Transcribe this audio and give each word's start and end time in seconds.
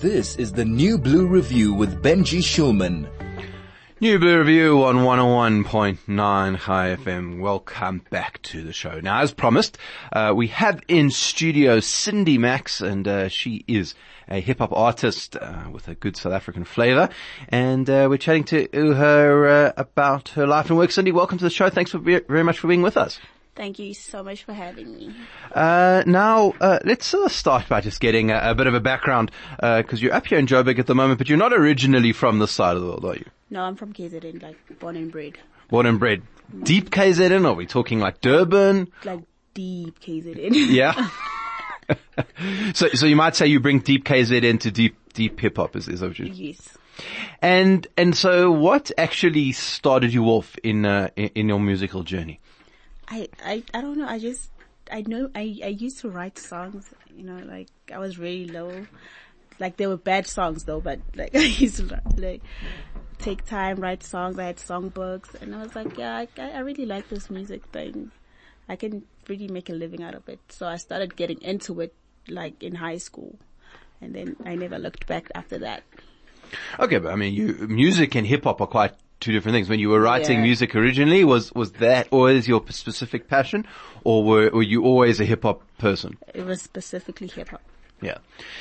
This 0.00 0.36
is 0.36 0.52
the 0.52 0.64
New 0.64 0.96
Blue 0.96 1.26
Review 1.26 1.74
with 1.74 2.00
Benji 2.04 2.38
Schulman. 2.38 3.08
New 4.00 4.20
Blue 4.20 4.38
Review 4.38 4.84
on 4.84 4.98
101.9 4.98 6.60
Chai 6.60 6.94
FM. 6.94 7.40
Welcome 7.40 8.04
back 8.08 8.40
to 8.42 8.62
the 8.62 8.72
show. 8.72 9.00
Now, 9.00 9.22
as 9.22 9.32
promised, 9.32 9.76
uh, 10.12 10.32
we 10.36 10.46
have 10.48 10.80
in 10.86 11.10
studio 11.10 11.80
Cindy 11.80 12.38
Max, 12.38 12.80
and 12.80 13.08
uh, 13.08 13.26
she 13.28 13.64
is 13.66 13.96
a 14.28 14.38
hip 14.38 14.58
hop 14.58 14.70
artist 14.72 15.34
uh, 15.34 15.64
with 15.72 15.88
a 15.88 15.96
good 15.96 16.16
South 16.16 16.32
African 16.32 16.62
flavor. 16.62 17.08
And 17.48 17.90
uh, 17.90 18.06
we're 18.08 18.18
chatting 18.18 18.44
to 18.44 18.68
her 18.72 19.48
uh, 19.48 19.72
about 19.76 20.28
her 20.30 20.46
life 20.46 20.68
and 20.68 20.78
work. 20.78 20.92
Cindy, 20.92 21.10
welcome 21.10 21.38
to 21.38 21.44
the 21.44 21.50
show. 21.50 21.70
Thanks 21.70 21.92
be- 21.92 22.20
very 22.20 22.44
much 22.44 22.60
for 22.60 22.68
being 22.68 22.82
with 22.82 22.96
us. 22.96 23.18
Thank 23.58 23.80
you 23.80 23.92
so 23.92 24.22
much 24.22 24.44
for 24.44 24.52
having 24.52 24.94
me. 24.94 25.12
Uh, 25.52 26.04
now, 26.06 26.54
uh, 26.60 26.78
let's 26.84 27.12
uh, 27.12 27.26
start 27.26 27.68
by 27.68 27.80
just 27.80 27.98
getting 27.98 28.30
a, 28.30 28.38
a 28.40 28.54
bit 28.54 28.68
of 28.68 28.74
a 28.74 28.78
background, 28.78 29.32
because 29.60 30.00
you're 30.00 30.14
up 30.14 30.28
here 30.28 30.38
in 30.38 30.46
Joburg 30.46 30.78
at 30.78 30.86
the 30.86 30.94
moment, 30.94 31.18
but 31.18 31.28
you're 31.28 31.36
not 31.36 31.52
originally 31.52 32.12
from 32.12 32.38
this 32.38 32.52
side 32.52 32.76
of 32.76 32.82
the 32.82 32.88
world, 32.88 33.04
are 33.04 33.16
you? 33.16 33.24
No, 33.50 33.62
I'm 33.62 33.74
from 33.74 33.92
KZN, 33.92 34.40
like 34.44 34.78
born 34.78 34.94
and 34.94 35.10
bred. 35.10 35.38
Born 35.70 35.86
and 35.86 35.98
bred. 35.98 36.22
Deep 36.62 36.90
KZN? 36.90 37.44
Are 37.44 37.54
we 37.54 37.66
talking 37.66 37.98
like 37.98 38.20
Durban? 38.20 38.92
Like 39.04 39.24
deep 39.54 39.98
KZN. 39.98 40.50
Yeah. 40.70 41.10
so, 42.74 42.86
so 42.90 43.06
you 43.06 43.16
might 43.16 43.34
say 43.34 43.48
you 43.48 43.58
bring 43.58 43.80
deep 43.80 44.04
KZN 44.04 44.60
to 44.60 44.70
deep, 44.70 44.96
deep 45.14 45.40
hip 45.40 45.56
hop 45.56 45.74
is, 45.74 45.88
is 45.88 45.98
that 45.98 46.06
what 46.06 46.18
you 46.20 46.26
yes. 46.26 46.78
And, 47.42 47.88
and 47.96 48.16
so 48.16 48.52
what 48.52 48.92
actually 48.96 49.50
started 49.50 50.14
you 50.14 50.26
off 50.26 50.56
in, 50.62 50.86
uh, 50.86 51.08
in, 51.16 51.30
in 51.34 51.48
your 51.48 51.58
musical 51.58 52.04
journey? 52.04 52.38
I, 53.08 53.28
I, 53.42 53.62
I 53.72 53.80
don't 53.80 53.98
know. 53.98 54.06
I 54.06 54.18
just, 54.18 54.50
I 54.92 55.02
know, 55.06 55.30
I, 55.34 55.58
I 55.64 55.68
used 55.68 56.00
to 56.00 56.10
write 56.10 56.38
songs, 56.38 56.92
you 57.14 57.24
know, 57.24 57.40
like 57.44 57.68
I 57.92 57.98
was 57.98 58.18
really 58.18 58.46
low. 58.46 58.86
Like 59.58 59.76
they 59.76 59.86
were 59.86 59.96
bad 59.96 60.26
songs 60.26 60.64
though, 60.64 60.80
but 60.80 61.00
like 61.14 61.30
I 61.34 61.40
used 61.40 61.76
to 61.76 62.00
like 62.16 62.42
take 63.18 63.44
time, 63.44 63.80
write 63.80 64.02
songs. 64.02 64.38
I 64.38 64.44
had 64.44 64.56
songbooks 64.56 65.40
and 65.40 65.54
I 65.54 65.62
was 65.62 65.74
like, 65.74 65.96
yeah, 65.96 66.24
I, 66.38 66.50
I 66.50 66.58
really 66.60 66.86
like 66.86 67.08
this 67.08 67.30
music 67.30 67.64
thing. 67.66 68.10
I 68.68 68.76
can 68.76 69.04
really 69.28 69.48
make 69.48 69.70
a 69.70 69.72
living 69.72 70.02
out 70.02 70.14
of 70.14 70.28
it. 70.28 70.40
So 70.50 70.66
I 70.66 70.76
started 70.76 71.16
getting 71.16 71.40
into 71.42 71.80
it 71.80 71.94
like 72.28 72.62
in 72.62 72.74
high 72.74 72.98
school 72.98 73.38
and 74.00 74.14
then 74.14 74.36
I 74.44 74.54
never 74.54 74.78
looked 74.78 75.06
back 75.06 75.30
after 75.34 75.58
that. 75.58 75.82
Okay, 76.78 76.98
but 76.98 77.12
I 77.12 77.16
mean, 77.16 77.34
you, 77.34 77.66
music 77.68 78.14
and 78.14 78.26
hip 78.26 78.44
hop 78.44 78.60
are 78.60 78.66
quite 78.66 78.94
two 79.20 79.32
different 79.32 79.54
things. 79.54 79.68
When 79.68 79.80
you 79.80 79.88
were 79.90 80.00
writing 80.00 80.38
Yeah. 80.38 80.44
music 80.44 80.74
originally, 80.76 81.24
was, 81.24 81.52
was 81.54 81.72
that 81.72 82.08
always 82.10 82.46
your 82.48 82.62
specific 82.70 83.28
passion 83.28 83.66
or 84.04 84.24
were, 84.24 84.50
were 84.50 84.62
you 84.62 84.84
always 84.84 85.20
a 85.20 85.24
hip 85.24 85.42
hop 85.42 85.62
person? 85.78 86.16
It 86.34 86.44
was 86.46 86.62
specifically 86.62 87.26
hip 87.28 87.48
hop. 87.48 87.62
Yeah. 88.00 88.18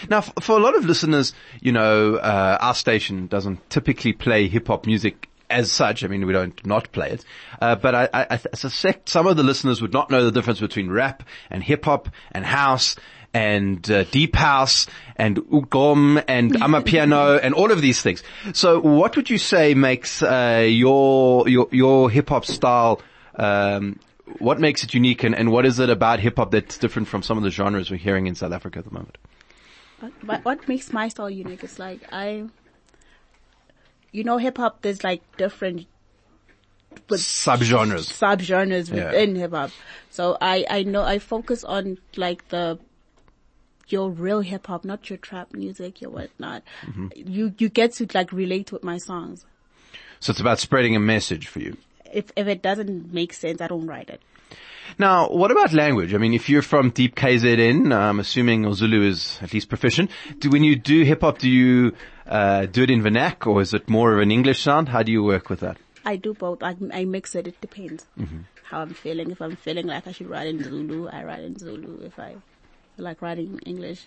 Now, 0.10 0.18
f- 0.20 0.34
for 0.42 0.58
a 0.58 0.62
lot 0.62 0.76
of 0.76 0.86
listeners, 0.86 1.34
you 1.62 1.72
know, 1.72 2.16
uh, 2.16 2.58
our 2.60 2.74
station 2.74 3.28
doesn't 3.28 3.70
typically 3.70 4.14
play 4.14 4.48
hip 4.48 4.68
hop 4.68 4.88
music 4.88 5.30
as 5.50 5.72
such. 5.72 6.04
I 6.04 6.08
mean, 6.08 6.26
we 6.26 6.34
don't 6.34 6.66
not 6.66 6.92
play 6.92 7.12
it. 7.12 7.24
Uh, 7.62 7.76
but 7.76 7.94
I, 7.96 8.10
I, 8.14 8.28
I 8.32 8.38
suspect 8.56 9.10
some 9.10 9.28
of 9.28 9.38
the 9.38 9.44
listeners 9.44 9.82
would 9.82 9.94
not 9.94 10.10
know 10.10 10.26
the 10.26 10.32
difference 10.32 10.60
between 10.60 10.90
rap 10.90 11.24
and 11.52 11.64
hip 11.64 11.86
hop 11.86 12.10
and 12.32 12.46
house 12.46 12.96
and 13.34 13.90
uh, 13.92 14.04
deep 14.06 14.36
house 14.36 14.88
and 15.16 15.38
ugom 15.38 16.24
and 16.28 16.54
amapiano 16.54 17.40
and 17.44 17.54
all 17.54 17.72
of 17.72 17.82
these 17.82 18.02
things. 18.02 18.24
So 18.54 18.80
what 18.80 19.16
would 19.16 19.30
you 19.30 19.38
say 19.38 19.74
makes, 19.74 20.24
uh, 20.24 20.66
your, 20.68 21.48
your, 21.48 21.68
your 21.72 22.10
hip 22.10 22.30
hop 22.30 22.46
style, 22.46 23.02
um, 23.36 24.00
what 24.40 24.60
makes 24.60 24.84
it 24.84 24.94
unique 24.94 25.24
and, 25.24 25.36
and 25.36 25.52
what 25.52 25.66
is 25.66 25.80
it 25.80 25.90
about 25.90 26.20
hip 26.20 26.38
hop 26.38 26.52
that's 26.52 26.78
different 26.78 27.08
from 27.08 27.22
some 27.24 27.38
of 27.38 27.44
the 27.44 27.50
genres 27.52 27.90
we're 27.92 27.98
hearing 27.98 28.28
in 28.28 28.36
South 28.36 28.52
Africa 28.52 28.80
at 28.80 28.86
the 28.86 28.92
moment? 28.92 29.18
But 30.24 30.46
what 30.46 30.68
makes 30.68 30.94
my 30.94 31.08
style 31.08 31.30
unique 31.30 31.64
is 31.64 31.80
like 31.80 32.02
I, 32.12 32.44
you 34.12 34.24
know, 34.24 34.38
hip 34.38 34.58
hop. 34.58 34.82
There's 34.82 35.04
like 35.04 35.22
different 35.38 35.88
but 37.08 37.20
Subgenres. 37.20 38.12
subgenres 38.12 38.90
Yeah. 38.90 39.06
within 39.06 39.36
hip 39.36 39.52
hop. 39.52 39.72
So 40.10 40.38
I 40.40 40.66
I 40.70 40.84
know 40.84 41.04
I 41.04 41.20
focus 41.20 41.64
on 41.64 41.98
like 42.16 42.48
the 42.50 42.80
your 43.90 44.10
real 44.10 44.42
hip 44.42 44.68
hop, 44.68 44.84
not 44.86 45.10
your 45.10 45.18
trap 45.18 45.54
music, 45.54 46.02
your 46.02 46.12
whatnot. 46.12 46.64
Mm-hmm. 46.86 47.08
You 47.16 47.54
you 47.58 47.70
get 47.70 47.94
to 47.94 48.08
like 48.14 48.32
relate 48.32 48.72
with 48.72 48.84
my 48.84 48.98
songs. 48.98 49.46
So 50.20 50.32
it's 50.32 50.40
about 50.40 50.60
spreading 50.60 50.96
a 50.96 51.00
message 51.00 51.48
for 51.48 51.60
you. 51.60 51.78
If 52.12 52.32
if 52.36 52.48
it 52.48 52.62
doesn't 52.62 53.14
make 53.14 53.34
sense, 53.34 53.62
I 53.62 53.68
don't 53.68 53.88
write 53.88 54.10
it. 54.10 54.22
Now, 54.98 55.28
what 55.30 55.52
about 55.52 55.74
language? 55.74 56.14
I 56.14 56.18
mean, 56.18 56.34
if 56.34 56.48
you're 56.48 56.62
from 56.62 56.92
deep 56.92 57.14
KZN, 57.16 57.94
I'm 57.94 58.20
assuming 58.22 58.74
Zulu 58.74 59.02
is 59.06 59.38
at 59.42 59.54
least 59.54 59.68
proficient. 59.68 60.10
Do, 60.40 60.50
when 60.50 60.64
you 60.64 60.78
do 60.78 61.04
hip 61.04 61.22
hop, 61.22 61.40
do 61.40 61.50
you, 61.50 61.94
uh, 62.26 62.68
do 62.68 62.84
it 62.84 62.90
in 62.90 63.04
vernac 63.04 63.46
or 63.46 63.62
is 63.62 63.74
it 63.74 63.90
more 63.90 64.14
of 64.14 64.20
an 64.22 64.32
English 64.32 64.62
sound? 64.62 64.88
How 64.88 65.04
do 65.04 65.12
you 65.12 65.22
work 65.22 65.50
with 65.50 65.60
that? 65.60 65.76
I 66.06 66.16
do 66.16 66.34
both. 66.34 66.64
I, 66.64 66.74
I 66.94 67.04
mix 67.04 67.36
it. 67.36 67.48
It 67.48 67.60
depends 67.60 68.06
Mm-hmm. 68.18 68.40
how 68.64 68.80
I'm 68.80 68.94
feeling. 68.94 69.30
If 69.30 69.42
I'm 69.42 69.58
feeling 69.58 69.88
like 69.88 70.08
I 70.08 70.14
should 70.14 70.30
write 70.30 70.48
in 70.48 70.64
Zulu, 70.64 71.10
I 71.10 71.26
write 71.26 71.44
in 71.44 71.58
Zulu. 71.60 72.00
If 72.06 72.18
I 72.18 72.36
like 72.98 73.22
writing 73.22 73.54
in 73.54 73.60
English, 73.60 74.06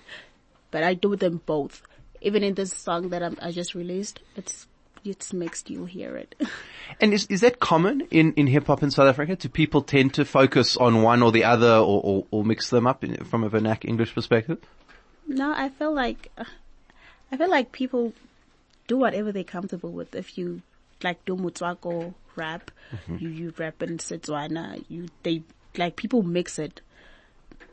but 0.70 0.82
I 0.82 0.94
do 0.94 1.16
them 1.16 1.40
both. 1.44 1.82
Even 2.20 2.42
in 2.42 2.54
this 2.54 2.72
song 2.72 3.08
that 3.10 3.22
I'm, 3.22 3.38
I 3.40 3.50
just 3.50 3.74
released, 3.74 4.20
it's 4.36 4.66
it's 5.02 5.32
mixed. 5.32 5.70
You'll 5.70 5.86
hear 5.86 6.16
it. 6.16 6.34
And 7.00 7.14
is, 7.14 7.26
is 7.26 7.40
that 7.42 7.60
common 7.60 8.02
in, 8.10 8.34
in 8.34 8.48
hip 8.48 8.66
hop 8.66 8.82
in 8.82 8.90
South 8.90 9.06
Africa? 9.06 9.36
Do 9.36 9.48
people 9.48 9.80
tend 9.80 10.14
to 10.14 10.24
focus 10.24 10.76
on 10.76 11.02
one 11.02 11.22
or 11.22 11.30
the 11.30 11.44
other 11.44 11.76
or, 11.76 12.02
or, 12.02 12.26
or 12.32 12.44
mix 12.44 12.68
them 12.68 12.84
up 12.84 13.04
in, 13.04 13.24
from 13.24 13.44
a 13.44 13.48
vernac 13.48 13.84
English 13.88 14.12
perspective? 14.12 14.58
no, 15.30 15.52
I 15.52 15.68
feel 15.68 15.94
like 15.94 16.30
I 17.32 17.36
feel 17.36 17.48
like 17.48 17.72
people 17.72 18.12
do 18.88 18.98
whatever 18.98 19.32
they're 19.32 19.44
comfortable 19.44 19.92
with. 19.92 20.14
If 20.14 20.36
you 20.36 20.62
like 21.02 21.24
do 21.24 21.36
motswako 21.36 22.14
rap, 22.36 22.70
mm-hmm. 22.92 23.18
you 23.18 23.28
you 23.28 23.54
rap 23.56 23.82
in 23.82 23.98
Setswana. 23.98 24.84
You 24.88 25.08
they 25.22 25.42
like 25.78 25.96
people 25.96 26.22
mix 26.22 26.58
it. 26.58 26.80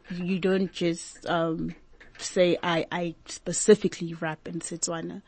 You 0.09 0.39
don't 0.39 0.71
just 0.71 1.25
um 1.27 1.75
say 2.17 2.57
I 2.63 2.85
I 2.91 3.15
specifically 3.25 4.13
rap 4.13 4.47
in 4.47 4.59
Setswana. 4.59 5.21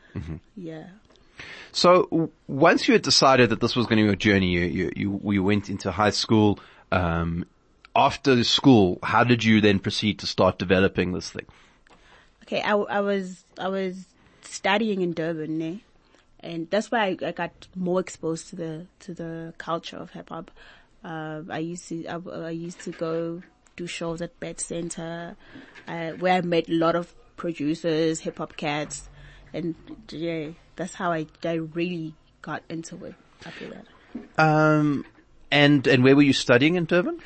Yeah. 0.56 0.88
So 1.72 2.08
w- 2.10 2.30
once 2.48 2.88
you 2.88 2.92
had 2.92 3.02
decided 3.02 3.50
that 3.50 3.60
this 3.60 3.74
was 3.74 3.86
going 3.86 3.98
to 3.98 4.04
be 4.04 4.12
a 4.12 4.16
journey, 4.16 4.48
you, 4.48 4.92
you, 4.94 5.20
you, 5.24 5.42
went 5.42 5.70
into 5.70 5.90
high 5.90 6.10
school, 6.10 6.58
um, 6.92 7.46
after 7.96 8.44
school, 8.44 8.98
how 9.02 9.24
did 9.24 9.42
you 9.42 9.62
then 9.62 9.78
proceed 9.78 10.18
to 10.18 10.26
start 10.26 10.58
developing 10.58 11.12
this 11.12 11.30
thing? 11.30 11.46
Okay, 12.42 12.60
I, 12.60 12.72
I 12.72 13.00
was 13.00 13.44
I 13.58 13.68
was 13.68 14.04
studying 14.42 15.00
in 15.00 15.14
Durban, 15.14 15.56
ne? 15.56 15.82
and 16.42 16.68
that's 16.70 16.90
why 16.90 17.16
I, 17.22 17.26
I 17.26 17.32
got 17.32 17.68
more 17.74 18.00
exposed 18.00 18.48
to 18.50 18.56
the 18.56 18.86
to 19.00 19.14
the 19.14 19.54
culture 19.58 19.96
of 19.96 20.10
hip 20.10 20.30
hop. 20.30 20.50
Um, 21.04 21.48
I 21.50 21.58
used 21.58 21.88
to 21.88 22.06
I, 22.06 22.46
I 22.46 22.50
used 22.50 22.80
to 22.80 22.90
go 22.90 23.42
do 23.80 23.86
shows 23.86 24.20
at 24.20 24.38
BAT 24.40 24.60
Centre, 24.60 25.36
uh, 25.88 26.10
where 26.12 26.34
I 26.34 26.40
met 26.42 26.68
a 26.68 26.72
lot 26.72 26.96
of 26.96 27.14
producers, 27.36 28.20
hip 28.20 28.38
hop 28.38 28.56
cats, 28.56 29.08
and 29.52 29.74
yeah, 30.10 30.50
that's 30.76 30.94
how 30.94 31.12
I 31.12 31.26
I 31.44 31.54
really 31.54 32.14
got 32.42 32.62
into 32.68 33.04
it 33.04 33.14
after 33.46 33.68
that. 33.70 33.86
Um, 34.38 35.04
and, 35.50 35.86
and 35.86 36.04
where 36.04 36.14
were 36.14 36.22
you 36.22 36.32
studying 36.32 36.74
in 36.76 36.84
Durban? 36.84 37.20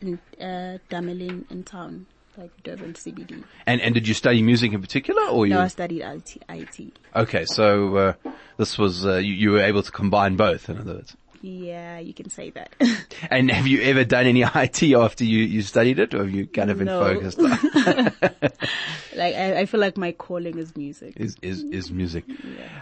In 0.00 0.18
uh, 0.40 0.78
Damelin 0.90 1.50
in 1.50 1.64
town, 1.64 2.06
like 2.36 2.50
Durban 2.62 2.94
CBD. 2.94 3.42
And, 3.66 3.80
and 3.80 3.94
did 3.94 4.06
you 4.06 4.14
study 4.14 4.42
music 4.42 4.72
in 4.72 4.80
particular 4.80 5.22
or 5.22 5.46
you? 5.46 5.54
No, 5.54 5.60
I 5.60 5.68
studied 5.68 6.02
IT. 6.02 6.42
IT. 6.48 6.98
Okay, 7.16 7.44
so, 7.44 7.96
uh, 7.96 8.12
this 8.56 8.78
was, 8.78 9.04
uh, 9.06 9.16
you, 9.16 9.34
you 9.34 9.50
were 9.52 9.62
able 9.62 9.82
to 9.82 9.90
combine 9.90 10.36
both, 10.36 10.68
in 10.68 10.78
other 10.78 10.94
words. 10.94 11.16
Yeah, 11.40 11.98
you 12.00 12.12
can 12.14 12.30
say 12.30 12.50
that. 12.50 12.70
And 13.30 13.50
have 13.50 13.66
you 13.66 13.82
ever 13.82 14.04
done 14.04 14.26
any 14.26 14.42
IT 14.54 14.82
after 14.94 15.24
you, 15.24 15.38
you 15.38 15.62
studied 15.62 15.98
it 15.98 16.14
or 16.14 16.18
have 16.18 16.30
you 16.30 16.46
kind 16.46 16.70
of 16.70 16.78
been 16.78 16.86
No. 16.86 17.00
focused? 17.00 17.38
like 19.16 19.34
I, 19.34 19.60
I 19.60 19.66
feel 19.66 19.80
like 19.80 19.96
my 19.96 20.12
calling 20.12 20.58
is 20.58 20.76
music. 20.76 21.14
is, 21.16 21.36
is, 21.42 21.62
is 21.64 21.90
music. 21.90 22.24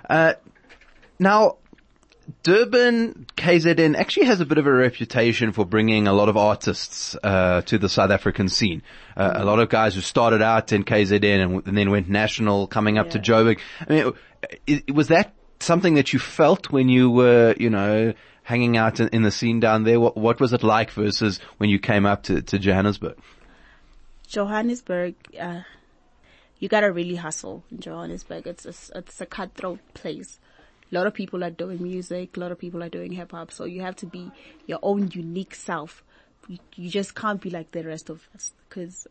Uh, 0.08 0.35
now, 1.19 1.56
Durban 2.43 3.26
KZN 3.37 3.97
actually 3.97 4.26
has 4.26 4.41
a 4.41 4.44
bit 4.47 4.59
of 4.59 4.67
a 4.67 4.73
reputation 4.73 5.52
for 5.52 5.64
bringing 5.64 6.06
a 6.09 6.12
lot 6.12 6.29
of 6.29 6.37
artists 6.37 7.17
uh, 7.23 7.62
to 7.62 7.79
the 7.79 7.88
South 7.88 8.11
African 8.11 8.49
scene. 8.49 8.82
Uh, 9.17 9.32
a 9.37 9.44
lot 9.44 9.59
of 9.61 9.69
guys 9.69 9.94
who 9.94 10.00
started 10.00 10.43
out 10.43 10.73
in 10.73 10.82
KZN 10.85 11.25
and, 11.25 11.43
w- 11.43 11.62
and 11.67 11.76
then 11.79 11.91
went 11.91 12.09
national, 12.09 12.67
coming 12.67 12.99
up 12.99 13.11
to 13.11 13.19
Joburg. 13.19 13.59
I 13.88 13.93
mean, 13.93 14.12
i- 14.69 14.82
i- 14.88 14.93
was 14.93 15.09
that 15.09 15.35
something 15.61 15.94
that 15.94 16.12
you 16.12 16.19
felt 16.19 16.70
when 16.70 16.88
you 16.88 17.11
were, 17.11 17.55
you 17.58 17.70
know, 17.70 18.12
hanging 18.43 18.76
out 18.76 19.00
in, 19.00 19.08
in 19.08 19.23
the 19.23 19.31
scene 19.31 19.61
down 19.61 19.85
there? 19.85 19.99
What, 19.99 20.17
what 20.17 20.41
was 20.41 20.53
it 20.53 20.62
like 20.62 20.91
versus 20.91 21.41
when 21.58 21.70
you 21.70 21.79
came 21.79 22.06
up 22.06 22.23
to, 22.25 22.43
to 22.43 22.58
Johannesburg? 22.58 23.17
Johannesburg, 24.26 25.14
uh, 25.38 25.62
you 26.58 26.69
gotta 26.69 26.91
really 26.91 27.17
hustle 27.17 27.64
in 27.70 27.81
Johannesburg. 27.81 28.47
It's 28.47 28.64
a, 28.64 28.99
it's 28.99 29.20
a 29.20 29.26
cutthroat 29.26 29.81
place. 29.94 30.38
A 30.91 30.94
lot 30.94 31.06
of 31.06 31.14
people 31.14 31.43
are 31.43 31.50
doing 31.50 31.82
music. 31.82 32.37
A 32.37 32.41
lot 32.41 32.52
of 32.52 32.59
people 32.59 32.82
are 32.82 32.88
doing 32.88 33.12
hip 33.12 33.32
hop. 33.32 33.50
So 33.50 33.64
you 33.64 33.82
have 33.82 33.97
to 33.97 34.06
be 34.06 34.31
your 34.67 34.79
own 34.82 35.11
unique 35.12 35.55
self. 35.55 36.05
You, 36.49 36.59
you 36.76 36.91
just 36.91 37.14
can't 37.17 37.41
be 37.41 37.50
like 37.50 37.73
the 37.73 37.82
rest 37.82 38.09
of 38.09 38.29
us 38.35 38.52
because 38.69 39.09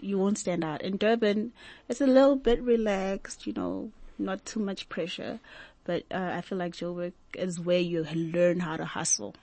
you 0.00 0.18
won't 0.18 0.38
stand 0.38 0.62
out. 0.62 0.82
In 0.82 0.96
Durban, 0.96 1.52
it's 1.88 2.00
a 2.00 2.06
little 2.06 2.36
bit 2.36 2.62
relaxed, 2.62 3.46
you 3.46 3.52
know, 3.52 3.90
not 4.18 4.44
too 4.44 4.60
much 4.60 4.88
pressure. 4.88 5.40
But 5.86 6.02
uh, 6.10 6.32
I 6.34 6.40
feel 6.40 6.58
like 6.58 6.72
Joburg 6.74 7.12
is 7.34 7.60
where 7.60 7.78
you 7.78 8.04
learn 8.14 8.60
how 8.60 8.76
to 8.76 8.84
hustle. 8.84 9.34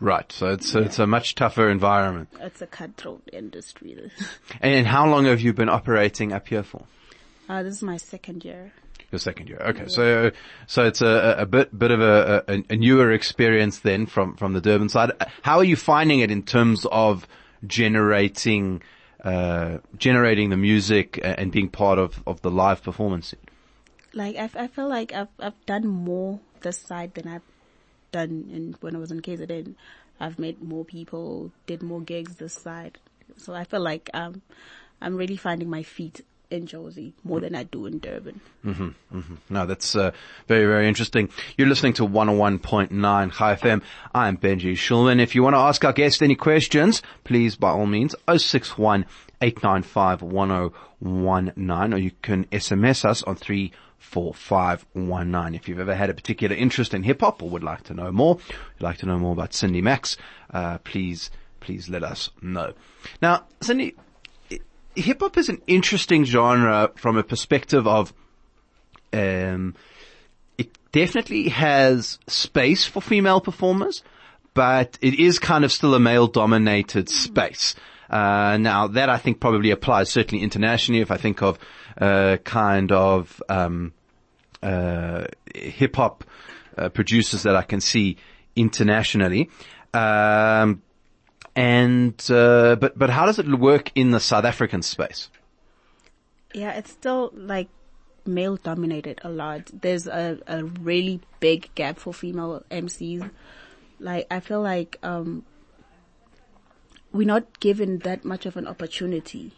Right. 0.00 0.30
So 0.32 0.48
it's 0.48 0.74
it's 0.74 0.98
a 0.98 1.06
much 1.06 1.36
tougher 1.36 1.70
environment. 1.70 2.28
It's 2.40 2.60
a 2.60 2.66
cutthroat 2.66 3.22
industry. 3.32 4.10
And 4.60 4.86
how 4.86 5.06
long 5.08 5.26
have 5.26 5.40
you 5.40 5.52
been 5.52 5.68
operating 5.68 6.32
up 6.32 6.48
here 6.48 6.64
for? 6.64 6.84
uh, 7.48 7.62
this 7.62 7.76
is 7.76 7.82
my 7.82 7.96
second 7.96 8.44
year. 8.44 8.72
Your 9.12 9.18
second 9.18 9.48
year. 9.48 9.58
Okay. 9.58 9.86
So, 9.86 10.32
so 10.66 10.84
it's 10.86 11.00
a, 11.00 11.36
a 11.38 11.46
bit, 11.46 11.78
bit 11.78 11.90
of 11.90 12.00
a, 12.00 12.42
a, 12.48 12.64
a 12.70 12.76
newer 12.76 13.12
experience 13.12 13.80
then 13.80 14.06
from, 14.06 14.36
from 14.36 14.54
the 14.54 14.60
Durban 14.60 14.88
side. 14.88 15.12
How 15.42 15.58
are 15.58 15.64
you 15.64 15.76
finding 15.76 16.20
it 16.20 16.30
in 16.30 16.42
terms 16.42 16.86
of 16.90 17.28
generating, 17.66 18.82
uh, 19.22 19.78
generating 19.96 20.50
the 20.50 20.56
music 20.56 21.20
and 21.22 21.52
being 21.52 21.68
part 21.68 21.98
of, 21.98 22.22
of 22.26 22.40
the 22.40 22.50
live 22.50 22.82
performance? 22.82 23.34
Like 24.14 24.36
I, 24.36 24.48
I 24.54 24.66
feel 24.68 24.88
like 24.88 25.12
I've 25.12 25.28
I've 25.38 25.66
done 25.66 25.86
more 25.86 26.40
this 26.60 26.78
side 26.78 27.14
than 27.14 27.28
I've 27.28 27.42
done 28.12 28.48
in 28.52 28.76
when 28.80 28.94
I 28.96 28.98
was 28.98 29.10
in 29.10 29.20
KZN. 29.20 29.74
I've 30.20 30.38
met 30.38 30.62
more 30.62 30.84
people, 30.84 31.50
did 31.66 31.82
more 31.82 32.00
gigs 32.00 32.36
this 32.36 32.54
side, 32.54 32.98
so 33.36 33.52
I 33.54 33.64
feel 33.64 33.80
like 33.80 34.08
um 34.14 34.42
I'm 35.00 35.16
really 35.16 35.36
finding 35.36 35.68
my 35.68 35.82
feet 35.82 36.22
in 36.50 36.66
Jozi 36.66 37.12
more 37.24 37.40
than 37.40 37.54
I 37.54 37.64
do 37.64 37.86
in 37.86 37.98
Durban. 37.98 38.40
No, 39.50 39.66
that's 39.66 39.96
uh, 39.96 40.12
very, 40.46 40.66
very 40.66 40.86
interesting. 40.88 41.28
You're 41.56 41.68
listening 41.68 41.94
to 41.94 42.06
101.9 42.06 43.32
Chai 43.32 43.56
FM. 43.56 43.82
I'm 44.14 44.36
Benji 44.36 44.72
Schulman. 44.74 45.20
If 45.20 45.34
you 45.34 45.42
want 45.42 45.54
to 45.54 45.58
ask 45.58 45.84
our 45.84 45.92
guest 45.92 46.22
any 46.22 46.36
questions, 46.36 47.02
please, 47.24 47.56
by 47.56 47.70
all 47.70 47.86
means, 47.86 48.14
061 48.28 49.06
895 49.40 50.22
1019, 50.22 51.94
or 51.94 51.98
you 51.98 52.12
can 52.22 52.44
SMS 52.46 53.04
us 53.04 53.22
on 53.24 53.36
34519. 54.10 55.54
If 55.54 55.68
you've 55.68 55.80
ever 55.80 55.94
had 55.94 56.10
a 56.10 56.14
particular 56.14 56.54
interest 56.54 56.94
in 56.94 57.02
hip 57.02 57.20
hop 57.20 57.42
or 57.42 57.50
would 57.50 57.64
like 57.64 57.84
to 57.84 57.94
know 57.94 58.12
more, 58.12 58.38
you'd 58.48 58.84
like 58.84 58.98
to 58.98 59.06
know 59.06 59.18
more 59.18 59.32
about 59.32 59.54
Cindy 59.54 59.82
Max, 59.82 60.16
uh, 60.50 60.78
please, 60.78 61.30
please 61.60 61.88
let 61.88 62.04
us 62.04 62.30
know. 62.40 62.74
Now, 63.20 63.44
Cindy, 63.60 63.94
hip 64.94 65.20
hop 65.20 65.36
is 65.36 65.48
an 65.48 65.60
interesting 65.66 66.24
genre 66.24 66.92
from 66.96 67.16
a 67.16 67.22
perspective 67.22 67.86
of, 67.86 68.12
um, 69.12 69.74
it 70.58 70.76
definitely 70.92 71.48
has 71.48 72.18
space 72.26 72.84
for 72.84 73.00
female 73.00 73.40
performers, 73.40 74.02
but 74.52 74.98
it 75.00 75.14
is 75.14 75.38
kind 75.38 75.64
of 75.64 75.72
still 75.72 75.94
a 75.94 76.00
male 76.00 76.28
dominated 76.28 77.08
space. 77.08 77.74
Uh, 78.08 78.56
now 78.58 78.86
that 78.88 79.08
I 79.08 79.18
think 79.18 79.40
probably 79.40 79.70
applies 79.70 80.10
certainly 80.10 80.44
internationally 80.44 81.00
if 81.00 81.10
I 81.10 81.16
think 81.16 81.42
of, 81.42 81.58
uh, 82.00 82.36
kind 82.44 82.92
of, 82.92 83.42
um, 83.48 83.92
uh, 84.62 85.26
hip 85.54 85.96
hop, 85.96 86.24
uh, 86.76 86.88
producers 86.88 87.42
that 87.44 87.56
I 87.56 87.62
can 87.62 87.80
see 87.80 88.16
internationally. 88.56 89.50
Um, 89.92 90.82
and, 91.56 92.14
uh, 92.30 92.76
but, 92.76 92.98
but 92.98 93.10
how 93.10 93.26
does 93.26 93.38
it 93.38 93.46
work 93.48 93.92
in 93.94 94.10
the 94.10 94.20
South 94.20 94.44
African 94.44 94.82
space? 94.82 95.30
Yeah, 96.52 96.72
it's 96.72 96.90
still 96.90 97.32
like 97.34 97.68
male 98.26 98.56
dominated 98.56 99.20
a 99.22 99.28
lot. 99.28 99.70
There's 99.72 100.06
a, 100.06 100.38
a 100.46 100.64
really 100.64 101.20
big 101.40 101.68
gap 101.74 101.98
for 101.98 102.14
female 102.14 102.64
MCs. 102.70 103.30
Like 104.00 104.26
I 104.30 104.40
feel 104.40 104.62
like 104.62 104.98
um 105.02 105.44
we're 107.14 107.26
not 107.26 107.60
given 107.60 108.00
that 108.00 108.24
much 108.24 108.44
of 108.44 108.56
an 108.56 108.66
opportunity. 108.66 109.52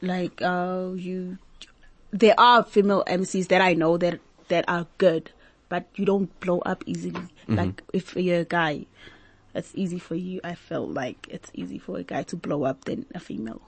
Like 0.00 0.40
uh 0.40 0.92
you 0.94 1.38
there 2.10 2.38
are 2.38 2.62
female 2.62 3.04
MCs 3.06 3.48
that 3.48 3.60
I 3.60 3.74
know 3.74 3.98
that 3.98 4.20
that 4.48 4.64
are 4.68 4.86
good, 4.98 5.32
but 5.68 5.86
you 5.96 6.04
don't 6.04 6.28
blow 6.40 6.60
up 6.60 6.84
easily. 6.86 7.28
Like 7.48 7.82
if 7.92 8.16
you're 8.16 8.40
a 8.40 8.44
guy, 8.44 8.86
it's 9.54 9.72
easy 9.74 9.98
for 9.98 10.14
you. 10.14 10.40
I 10.44 10.54
felt 10.54 10.90
like 10.90 11.26
it's 11.28 11.50
easy 11.54 11.78
for 11.78 11.98
a 11.98 12.02
guy 12.02 12.22
to 12.24 12.36
blow 12.36 12.64
up 12.64 12.84
than 12.84 13.06
a 13.14 13.20
female. 13.20 13.60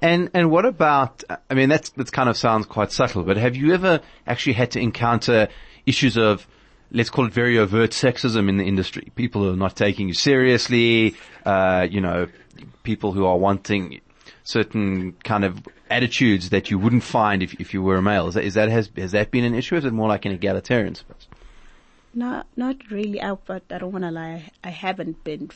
And 0.00 0.30
and 0.34 0.50
what 0.50 0.64
about? 0.64 1.24
I 1.50 1.54
mean, 1.54 1.68
that's 1.68 1.90
that 1.90 2.10
kind 2.12 2.28
of 2.28 2.36
sounds 2.36 2.66
quite 2.66 2.92
subtle, 2.92 3.24
but 3.24 3.36
have 3.36 3.56
you 3.56 3.74
ever 3.74 4.00
actually 4.26 4.54
had 4.54 4.70
to 4.72 4.80
encounter 4.80 5.48
issues 5.86 6.16
of, 6.16 6.46
let's 6.92 7.10
call 7.10 7.26
it 7.26 7.32
very 7.32 7.58
overt 7.58 7.90
sexism 7.90 8.48
in 8.48 8.56
the 8.56 8.64
industry? 8.64 9.12
People 9.14 9.42
who 9.42 9.52
are 9.52 9.56
not 9.56 9.76
taking 9.76 10.08
you 10.08 10.14
seriously, 10.14 11.14
uh, 11.44 11.86
you 11.90 12.00
know, 12.00 12.28
people 12.82 13.12
who 13.12 13.24
are 13.26 13.36
wanting 13.38 14.00
certain 14.44 15.12
kind 15.24 15.44
of 15.44 15.66
attitudes 15.90 16.50
that 16.50 16.70
you 16.70 16.78
wouldn't 16.78 17.02
find 17.02 17.42
if 17.42 17.54
if 17.60 17.74
you 17.74 17.82
were 17.82 17.96
a 17.96 18.02
male. 18.02 18.28
Is 18.28 18.34
that, 18.34 18.44
is 18.44 18.54
that 18.54 18.68
has 18.68 18.90
has 18.96 19.12
that 19.12 19.30
been 19.30 19.44
an 19.44 19.54
issue? 19.54 19.76
Is 19.76 19.84
it 19.84 19.92
more 19.92 20.08
like 20.08 20.24
an 20.24 20.32
egalitarian 20.32 20.94
space? 20.94 21.28
Not, 22.12 22.48
not 22.56 22.76
really 22.90 23.20
out, 23.20 23.42
but 23.46 23.62
I 23.70 23.78
don't 23.78 23.92
want 23.92 24.04
to 24.04 24.10
lie. 24.10 24.50
I 24.64 24.70
haven't 24.70 25.22
been 25.22 25.50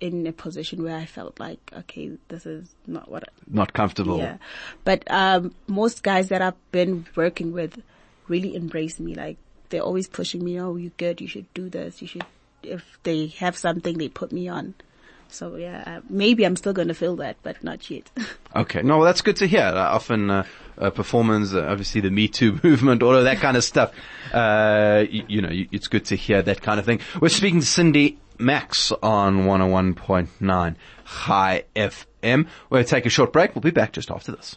in 0.00 0.24
a 0.26 0.32
position 0.32 0.84
where 0.84 0.96
I 0.96 1.04
felt 1.04 1.40
like, 1.40 1.58
okay, 1.76 2.12
this 2.28 2.46
is 2.46 2.74
not 2.86 3.10
what 3.10 3.24
I, 3.24 3.26
Not 3.48 3.72
comfortable. 3.72 4.18
yeah. 4.18 4.36
But, 4.84 5.02
um, 5.10 5.52
most 5.66 6.04
guys 6.04 6.28
that 6.28 6.40
I've 6.42 6.70
been 6.70 7.06
working 7.16 7.50
with 7.50 7.82
really 8.28 8.54
embrace 8.54 9.00
me. 9.00 9.16
Like, 9.16 9.36
they're 9.70 9.82
always 9.82 10.08
pushing 10.08 10.44
me, 10.44 10.60
oh, 10.60 10.76
you're 10.76 10.92
good, 10.96 11.20
you 11.20 11.28
should 11.28 11.52
do 11.54 11.68
this, 11.68 12.02
you 12.02 12.08
should, 12.08 12.24
if 12.62 12.98
they 13.04 13.28
have 13.38 13.56
something, 13.56 13.98
they 13.98 14.08
put 14.08 14.32
me 14.32 14.48
on. 14.48 14.74
So 15.32 15.56
yeah, 15.56 15.84
uh, 15.86 16.00
maybe 16.08 16.44
I'm 16.44 16.56
still 16.56 16.72
gonna 16.72 16.94
feel 16.94 17.16
that, 17.16 17.36
but 17.42 17.62
not 17.62 17.90
yet. 17.90 18.10
Okay, 18.56 18.82
no, 18.82 18.96
well, 18.96 19.06
that's 19.06 19.22
good 19.22 19.36
to 19.36 19.46
hear. 19.46 19.62
Uh, 19.62 19.76
often, 19.76 20.28
uh, 20.28 20.44
uh, 20.76 20.90
performance, 20.90 21.54
uh, 21.54 21.64
obviously 21.68 22.00
the 22.00 22.10
Me 22.10 22.26
Too 22.26 22.58
movement, 22.64 23.00
all 23.00 23.14
of 23.14 23.22
that 23.22 23.38
kind 23.38 23.56
of 23.56 23.62
stuff. 23.62 23.92
Uh, 24.32 25.04
you, 25.08 25.24
you 25.28 25.40
know, 25.40 25.50
it's 25.52 25.86
good 25.86 26.04
to 26.06 26.16
hear 26.16 26.42
that 26.42 26.60
kind 26.60 26.80
of 26.80 26.84
thing. 26.84 26.98
We're 27.20 27.28
speaking 27.28 27.60
to 27.60 27.66
Cindy 27.66 28.18
Max 28.40 28.90
on 29.04 29.44
101.9 29.44 30.74
Chai 31.06 31.64
FM. 31.76 32.48
We'll 32.70 32.82
take 32.82 33.06
a 33.06 33.10
short 33.10 33.32
break. 33.32 33.54
We'll 33.54 33.62
be 33.62 33.70
back 33.70 33.92
just 33.92 34.10
after 34.10 34.32
this. 34.32 34.56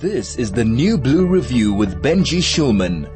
This 0.00 0.36
is 0.36 0.52
the 0.52 0.64
New 0.64 0.98
Blue 0.98 1.26
Review 1.26 1.72
with 1.72 2.02
Benji 2.02 2.40
Schulman. 2.40 3.15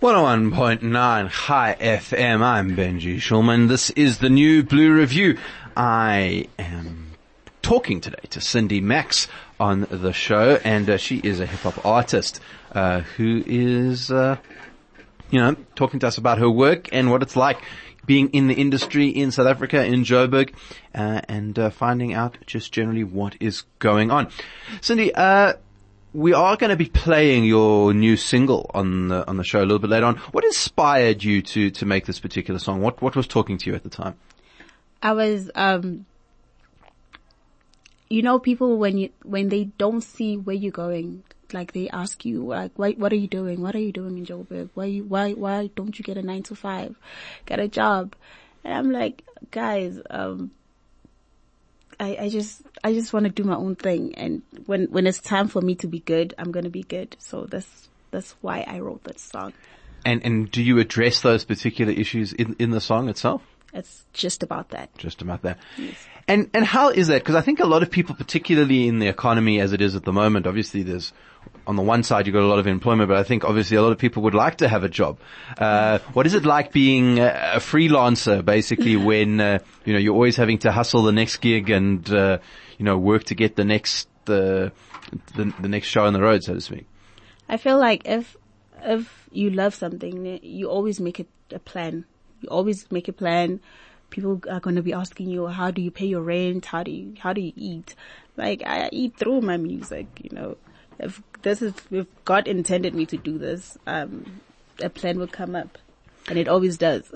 101.9 0.00 1.30
Chai 1.30 1.76
FM. 1.78 2.40
I'm 2.40 2.74
Benji 2.74 3.16
Schulman. 3.16 3.68
This 3.68 3.90
is 3.90 4.16
the 4.16 4.30
new 4.30 4.62
Blue 4.62 4.94
Review. 4.94 5.36
I 5.76 6.48
am 6.58 7.10
talking 7.60 8.00
today 8.00 8.22
to 8.30 8.40
Cindy 8.40 8.80
Max 8.80 9.28
on 9.60 9.86
the 9.90 10.14
show, 10.14 10.58
and 10.64 10.88
uh, 10.88 10.96
she 10.96 11.18
is 11.18 11.38
a 11.40 11.44
hip 11.44 11.60
hop 11.60 11.84
artist 11.84 12.40
uh, 12.72 13.00
who 13.00 13.42
is, 13.44 14.10
uh, 14.10 14.38
you 15.28 15.38
know, 15.38 15.54
talking 15.74 16.00
to 16.00 16.06
us 16.06 16.16
about 16.16 16.38
her 16.38 16.48
work 16.50 16.88
and 16.94 17.10
what 17.10 17.22
it's 17.22 17.36
like 17.36 17.58
being 18.06 18.30
in 18.30 18.46
the 18.46 18.54
industry 18.54 19.08
in 19.08 19.30
South 19.30 19.48
Africa, 19.48 19.84
in 19.84 20.04
Joburg, 20.04 20.54
uh, 20.94 21.20
and 21.28 21.58
uh, 21.58 21.68
finding 21.68 22.14
out 22.14 22.38
just 22.46 22.72
generally 22.72 23.04
what 23.04 23.36
is 23.38 23.64
going 23.78 24.10
on. 24.10 24.30
Cindy, 24.80 25.14
uh, 25.14 25.52
we 26.12 26.32
are 26.32 26.56
going 26.56 26.70
to 26.70 26.76
be 26.76 26.86
playing 26.86 27.44
your 27.44 27.94
new 27.94 28.16
single 28.16 28.70
on 28.74 29.08
the 29.08 29.26
on 29.28 29.36
the 29.36 29.44
show 29.44 29.60
a 29.60 29.62
little 29.62 29.78
bit 29.78 29.90
later 29.90 30.06
on. 30.06 30.16
What 30.32 30.44
inspired 30.44 31.22
you 31.22 31.42
to 31.42 31.70
to 31.70 31.86
make 31.86 32.06
this 32.06 32.18
particular 32.18 32.58
song? 32.58 32.80
What 32.80 33.00
what 33.00 33.16
was 33.16 33.26
talking 33.26 33.58
to 33.58 33.70
you 33.70 33.76
at 33.76 33.82
the 33.82 33.90
time? 33.90 34.16
I 35.02 35.12
was, 35.12 35.50
um, 35.54 36.04
you 38.08 38.22
know, 38.22 38.38
people 38.38 38.76
when 38.76 38.98
you, 38.98 39.10
when 39.22 39.48
they 39.48 39.64
don't 39.64 40.02
see 40.02 40.36
where 40.36 40.56
you're 40.56 40.72
going, 40.72 41.22
like 41.52 41.72
they 41.72 41.88
ask 41.88 42.24
you, 42.24 42.46
like, 42.46 42.72
why, 42.76 42.92
what 42.92 43.12
are 43.12 43.16
you 43.16 43.28
doing? 43.28 43.60
What 43.62 43.74
are 43.74 43.80
you 43.80 43.92
doing 43.92 44.18
in 44.18 44.26
Joburg? 44.26 44.70
Why 44.74 44.84
you, 44.86 45.04
why, 45.04 45.32
why 45.32 45.70
don't 45.74 45.98
you 45.98 46.04
get 46.04 46.18
a 46.18 46.22
nine 46.22 46.42
to 46.44 46.54
five? 46.54 46.96
Get 47.46 47.60
a 47.60 47.68
job. 47.68 48.14
And 48.62 48.74
I'm 48.74 48.92
like, 48.92 49.24
guys, 49.50 49.98
um, 50.10 50.50
I, 52.00 52.16
I 52.22 52.28
just, 52.30 52.62
I 52.82 52.92
just 52.94 53.12
want 53.12 53.24
to 53.24 53.30
do 53.30 53.44
my 53.44 53.54
own 53.54 53.76
thing. 53.76 54.14
And 54.16 54.42
when, 54.66 54.86
when 54.86 55.06
it's 55.06 55.20
time 55.20 55.48
for 55.48 55.60
me 55.60 55.74
to 55.76 55.86
be 55.86 56.00
good, 56.00 56.34
I'm 56.38 56.50
going 56.50 56.64
to 56.64 56.70
be 56.70 56.82
good. 56.82 57.14
So 57.18 57.44
that's, 57.44 57.88
that's 58.10 58.34
why 58.40 58.64
I 58.66 58.80
wrote 58.80 59.04
that 59.04 59.20
song. 59.20 59.52
And 60.04 60.24
and 60.24 60.50
do 60.50 60.62
you 60.62 60.78
address 60.78 61.20
those 61.20 61.44
particular 61.44 61.92
issues 61.92 62.32
in 62.32 62.56
in 62.58 62.70
the 62.70 62.80
song 62.80 63.08
itself? 63.08 63.42
It's 63.72 64.04
just 64.12 64.42
about 64.42 64.70
that. 64.70 64.96
Just 64.96 65.22
about 65.22 65.42
that. 65.42 65.58
And 66.26 66.48
and 66.54 66.64
how 66.64 66.88
is 66.88 67.08
that? 67.08 67.20
Because 67.20 67.34
I 67.34 67.42
think 67.42 67.60
a 67.60 67.66
lot 67.66 67.82
of 67.82 67.90
people, 67.90 68.14
particularly 68.14 68.88
in 68.88 68.98
the 68.98 69.08
economy 69.08 69.60
as 69.60 69.72
it 69.72 69.80
is 69.80 69.94
at 69.94 70.04
the 70.04 70.12
moment, 70.12 70.46
obviously 70.46 70.82
there's 70.82 71.12
on 71.66 71.76
the 71.76 71.82
one 71.82 72.02
side 72.02 72.26
you've 72.26 72.34
got 72.34 72.42
a 72.42 72.46
lot 72.46 72.58
of 72.58 72.66
employment, 72.66 73.08
but 73.08 73.16
I 73.16 73.22
think 73.22 73.44
obviously 73.44 73.76
a 73.76 73.82
lot 73.82 73.92
of 73.92 73.98
people 73.98 74.24
would 74.24 74.34
like 74.34 74.56
to 74.58 74.68
have 74.68 74.82
a 74.82 74.88
job. 74.88 75.18
Uh, 75.56 75.98
what 76.12 76.26
is 76.26 76.34
it 76.34 76.44
like 76.44 76.72
being 76.72 77.20
a, 77.20 77.58
freelancer, 77.58 78.44
basically, 78.44 78.96
when 78.96 79.40
uh, 79.40 79.58
you 79.84 79.92
know 79.92 79.98
you're 79.98 80.14
always 80.14 80.36
having 80.36 80.58
to 80.58 80.72
hustle 80.72 81.02
the 81.02 81.12
next 81.12 81.36
gig 81.38 81.70
and 81.70 82.10
uh, 82.12 82.38
you 82.78 82.84
know 82.84 82.98
work 82.98 83.24
to 83.24 83.34
get 83.34 83.56
the 83.56 83.64
next 83.64 84.08
uh, 84.28 84.70
the 85.34 85.54
the 85.60 85.68
next 85.68 85.88
show 85.88 86.04
on 86.04 86.12
the 86.12 86.20
road, 86.20 86.42
so 86.42 86.54
to 86.54 86.60
speak. 86.60 86.86
I 87.48 87.56
feel 87.56 87.78
like 87.78 88.02
if 88.04 88.36
if 88.82 89.28
you 89.30 89.50
love 89.50 89.74
something, 89.74 90.40
you 90.42 90.68
always 90.68 91.00
make 91.00 91.20
it 91.20 91.28
a 91.52 91.58
plan. 91.58 92.04
You 92.40 92.48
always 92.48 92.90
make 92.90 93.06
a 93.08 93.12
plan 93.12 93.60
people 94.10 94.40
are 94.50 94.60
going 94.60 94.76
to 94.76 94.82
be 94.82 94.92
asking 94.92 95.30
you, 95.30 95.46
how 95.46 95.70
do 95.70 95.80
you 95.80 95.90
pay 95.90 96.06
your 96.06 96.20
rent? 96.20 96.66
How 96.66 96.82
do 96.82 96.90
you, 96.90 97.14
how 97.18 97.32
do 97.32 97.40
you 97.40 97.52
eat? 97.56 97.94
Like 98.36 98.62
I 98.66 98.88
eat 98.92 99.16
through 99.16 99.40
my 99.40 99.56
music, 99.56 100.06
you 100.22 100.30
know. 100.32 100.56
If 101.00 101.22
this 101.42 101.62
is, 101.62 101.74
if 101.90 102.06
God 102.24 102.46
intended 102.46 102.94
me 102.94 103.06
to 103.06 103.16
do 103.16 103.38
this, 103.38 103.76
um, 103.86 104.40
a 104.82 104.88
plan 104.90 105.18
will 105.18 105.26
come 105.26 105.54
up. 105.56 105.78
And 106.28 106.38
it 106.38 106.48
always 106.48 106.76
does. 106.76 107.10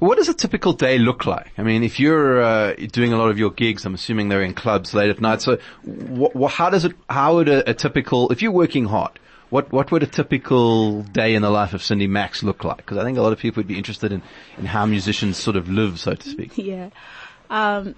What 0.00 0.16
does 0.16 0.28
a 0.28 0.34
typical 0.34 0.72
day 0.72 0.98
look 0.98 1.24
like? 1.24 1.52
I 1.56 1.62
mean, 1.62 1.82
if 1.84 2.00
you're 2.00 2.42
uh, 2.42 2.74
doing 2.92 3.12
a 3.12 3.16
lot 3.16 3.30
of 3.30 3.38
your 3.38 3.50
gigs, 3.50 3.86
I'm 3.86 3.94
assuming 3.94 4.28
they're 4.28 4.42
in 4.42 4.54
clubs 4.54 4.92
late 4.92 5.08
at 5.08 5.20
night. 5.20 5.40
So, 5.40 5.58
wh- 5.86 6.36
wh- 6.36 6.50
how 6.52 6.68
does 6.68 6.84
it? 6.84 6.92
How 7.08 7.36
would 7.36 7.48
a, 7.48 7.70
a 7.70 7.74
typical? 7.74 8.28
If 8.30 8.42
you're 8.42 8.50
working 8.52 8.86
hard, 8.86 9.18
what 9.50 9.70
what 9.72 9.90
would 9.92 10.02
a 10.02 10.06
typical 10.06 11.02
day 11.02 11.34
in 11.34 11.42
the 11.42 11.50
life 11.50 11.74
of 11.74 11.82
Cindy 11.82 12.08
Max 12.08 12.42
look 12.42 12.64
like? 12.64 12.78
Because 12.78 12.98
I 12.98 13.04
think 13.04 13.18
a 13.18 13.22
lot 13.22 13.32
of 13.32 13.38
people 13.38 13.60
would 13.60 13.68
be 13.68 13.78
interested 13.78 14.12
in 14.12 14.22
in 14.58 14.66
how 14.66 14.84
musicians 14.84 15.36
sort 15.36 15.56
of 15.56 15.70
live, 15.70 16.00
so 16.00 16.14
to 16.14 16.28
speak. 16.28 16.52
yeah. 16.58 16.90
Um, 17.48 17.94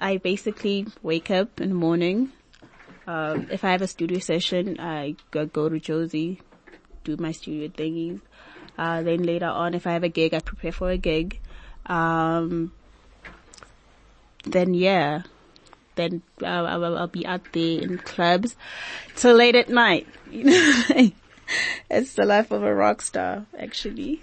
I 0.00 0.16
basically 0.16 0.86
wake 1.02 1.30
up 1.30 1.60
in 1.60 1.68
the 1.68 1.74
morning. 1.74 2.32
Um, 3.10 3.48
if 3.50 3.64
I 3.64 3.72
have 3.72 3.82
a 3.82 3.88
studio 3.88 4.20
session, 4.20 4.78
I 4.78 5.16
go, 5.32 5.44
go 5.44 5.68
to 5.68 5.80
Jozi, 5.80 6.38
do 7.02 7.16
my 7.16 7.32
studio 7.32 7.66
thingies. 7.66 8.20
Uh, 8.78 9.02
then 9.02 9.24
later 9.24 9.46
on, 9.46 9.74
if 9.74 9.88
I 9.88 9.94
have 9.94 10.04
a 10.04 10.08
gig, 10.08 10.32
I 10.32 10.38
prepare 10.38 10.70
for 10.70 10.90
a 10.90 10.96
gig. 10.96 11.40
Um, 11.86 12.72
then 14.44 14.74
yeah, 14.74 15.22
then 15.96 16.22
uh, 16.40 16.46
I'll, 16.46 16.98
I'll, 16.98 17.08
be 17.08 17.26
out 17.26 17.52
there 17.52 17.80
in 17.82 17.98
clubs 17.98 18.54
till 19.16 19.34
late 19.34 19.56
at 19.56 19.68
night. 19.68 20.06
You 20.30 20.44
know, 20.44 21.10
it's 21.90 22.14
the 22.14 22.24
life 22.24 22.52
of 22.52 22.62
a 22.62 22.72
rock 22.72 23.02
star, 23.02 23.44
actually. 23.58 24.20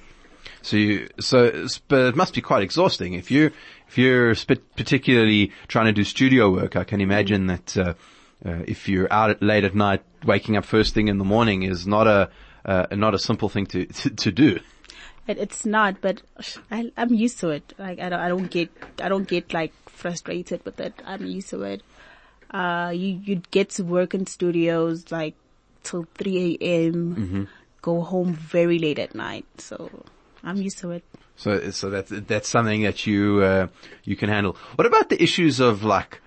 So 0.62 0.77
you, 0.77 1.10
so, 1.20 1.67
but 1.89 2.06
it 2.06 2.15
must 2.15 2.34
be 2.34 2.41
quite 2.41 2.63
exhausting 2.63 3.15
if 3.15 3.32
you, 3.32 3.51
if 3.89 3.98
you're 3.98 4.34
particularly 4.77 5.51
trying 5.67 5.88
to 5.88 5.91
do 5.91 6.06
studio 6.06 6.50
work. 6.50 6.77
I 6.77 6.86
can 6.86 7.01
imagine 7.01 7.48
that, 7.48 7.77
uh, 7.77 7.94
uh, 8.46 8.63
if 8.67 8.88
you're 8.88 9.12
out 9.12 9.29
at 9.29 9.41
late 9.41 9.63
at 9.63 9.75
night, 9.75 10.03
waking 10.25 10.58
up 10.58 10.65
first 10.65 10.94
thing 10.94 11.08
in 11.08 11.17
the 11.17 11.25
morning 11.25 11.63
is 11.63 11.88
not 11.88 12.08
a, 12.08 12.29
uh, 12.65 12.88
not 12.91 13.13
a 13.13 13.20
simple 13.20 13.50
thing 13.50 13.65
to, 13.67 13.86
to, 13.86 14.10
to 14.24 14.32
do. 14.32 14.60
It, 15.27 15.38
it's 15.38 15.65
not, 15.65 16.01
but 16.01 16.22
I, 16.72 16.91
am 16.98 17.13
used 17.13 17.39
to 17.39 17.50
it. 17.50 17.74
Like 17.77 18.00
I 18.00 18.10
don't, 18.10 18.20
I 18.20 18.27
don't 18.29 18.50
get, 18.50 18.70
I 19.01 19.10
don't 19.10 19.27
get 19.27 19.53
like 19.53 19.74
frustrated 19.89 20.63
with 20.65 20.79
it. 20.79 20.94
I'm 21.06 21.25
used 21.25 21.50
to 21.50 21.63
it. 21.63 21.82
Uh, 22.51 22.91
you, 22.94 23.20
you'd 23.24 23.51
get 23.51 23.72
to 23.72 23.84
work 23.84 24.13
in 24.13 24.25
studios 24.25 25.12
like 25.12 25.36
till 25.84 26.08
3 26.15 26.58
a.m., 26.62 27.15
mm-hmm. 27.15 27.44
go 27.82 28.01
home 28.01 28.34
very 28.34 28.79
late 28.79 29.00
at 29.00 29.15
night. 29.15 29.46
So 29.58 30.06
I'm 30.44 30.58
used 30.58 30.77
to 30.79 30.91
it. 30.91 31.03
So, 31.36 31.72
so 31.72 31.89
that's, 31.89 32.12
that's 32.12 32.48
something 32.50 32.84
that 32.84 33.06
you, 33.06 33.41
uh, 33.41 33.67
you 34.03 34.15
can 34.15 34.29
handle. 34.29 34.56
What 34.75 34.88
about 34.88 35.10
the 35.10 35.22
issues 35.22 35.60
of 35.60 35.84
like, 35.84 36.22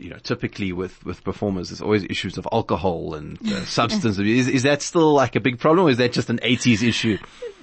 you 0.00 0.10
know, 0.10 0.16
typically 0.16 0.72
with, 0.72 1.04
with 1.04 1.22
performers, 1.22 1.68
there's 1.68 1.82
always 1.82 2.04
issues 2.04 2.38
of 2.38 2.48
alcohol 2.50 3.14
and 3.14 3.38
uh, 3.46 3.64
substance 3.66 4.18
abuse. 4.18 4.48
Is, 4.48 4.54
is 4.54 4.62
that 4.62 4.82
still 4.82 5.12
like 5.12 5.36
a 5.36 5.40
big 5.40 5.58
problem 5.58 5.86
or 5.86 5.90
is 5.90 5.98
that 5.98 6.12
just 6.12 6.30
an 6.30 6.38
80s 6.42 6.82
issue? 6.82 7.18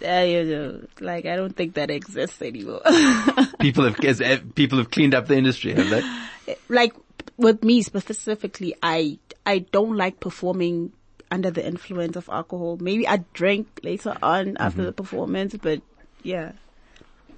Uh, 0.05 0.19
you 0.19 0.43
know, 0.43 0.81
like 0.99 1.25
I 1.25 1.35
don't 1.35 1.55
think 1.55 1.73
that 1.73 1.89
exists 1.89 2.41
anymore. 2.41 2.81
people 3.59 3.91
have, 3.91 4.55
people 4.55 4.77
have 4.77 4.91
cleaned 4.91 5.15
up 5.15 5.27
the 5.27 5.35
industry, 5.35 5.73
have 5.73 5.89
they? 5.89 6.55
Like 6.69 6.93
with 7.37 7.63
me 7.63 7.81
specifically, 7.81 8.75
I, 8.83 9.17
I 9.45 9.59
don't 9.59 9.97
like 9.97 10.19
performing 10.19 10.93
under 11.31 11.49
the 11.51 11.65
influence 11.65 12.15
of 12.15 12.29
alcohol. 12.29 12.77
Maybe 12.79 13.07
I 13.07 13.17
drink 13.33 13.79
later 13.83 14.15
on 14.21 14.57
after 14.57 14.79
mm-hmm. 14.79 14.85
the 14.85 14.93
performance, 14.93 15.55
but 15.59 15.81
yeah, 16.23 16.53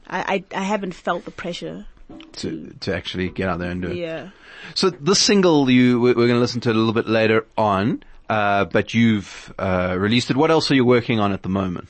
I, 0.07 0.43
I, 0.53 0.59
I 0.59 0.63
haven't 0.63 0.93
felt 0.93 1.25
the 1.25 1.31
pressure 1.31 1.85
to 2.33 2.73
to 2.81 2.95
actually 2.95 3.29
get 3.29 3.49
out 3.49 3.59
there 3.59 3.71
and 3.71 3.81
do 3.81 3.89
it. 3.89 3.97
Yeah. 3.97 4.29
So 4.75 4.89
this 4.89 5.19
single 5.19 5.69
you 5.69 5.99
we're 5.99 6.13
going 6.13 6.29
to 6.29 6.39
listen 6.39 6.61
to 6.61 6.71
a 6.71 6.73
little 6.73 6.93
bit 6.93 7.07
later 7.07 7.45
on, 7.57 8.03
uh, 8.29 8.65
but 8.65 8.93
you've 8.93 9.53
uh, 9.57 9.95
released 9.97 10.29
it. 10.29 10.37
What 10.37 10.51
else 10.51 10.69
are 10.71 10.75
you 10.75 10.85
working 10.85 11.19
on 11.19 11.31
at 11.31 11.43
the 11.43 11.49
moment? 11.49 11.89